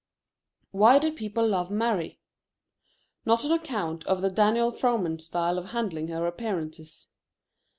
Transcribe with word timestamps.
Why 0.71 0.97
do 0.97 1.11
the 1.11 1.15
people 1.15 1.47
love 1.47 1.69
Mary? 1.69 2.19
Not 3.23 3.45
on 3.45 3.51
account 3.51 4.03
of 4.07 4.23
the 4.23 4.31
Daniel 4.31 4.71
Frohman 4.71 5.19
style 5.21 5.59
of 5.59 5.65
handling 5.65 6.07
her 6.07 6.25
appearances. 6.25 7.05